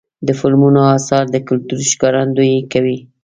د 0.27 0.29
فلمونو 0.39 0.81
اثار 0.97 1.25
د 1.33 1.35
کلتور 1.47 1.79
ښکارندویي 1.91 2.59
کوي. 2.73 2.97